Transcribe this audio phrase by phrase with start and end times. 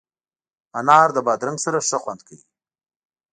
[0.79, 2.43] انار د بادرنګ سره ښه خوند کوي.